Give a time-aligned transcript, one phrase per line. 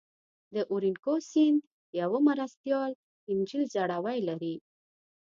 [0.53, 1.61] د اورینوکو سیند
[1.99, 2.91] یوه مرستیال
[3.31, 4.55] انجیل ځړوی لري.